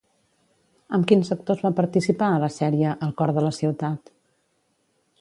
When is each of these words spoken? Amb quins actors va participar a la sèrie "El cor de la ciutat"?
Amb 0.97 1.07
quins 1.11 1.29
actors 1.35 1.61
va 1.67 1.71
participar 1.81 2.31
a 2.31 2.41
la 2.47 2.51
sèrie 2.57 2.97
"El 3.09 3.15
cor 3.23 3.37
de 3.39 3.47
la 3.49 3.55
ciutat"? 3.63 4.15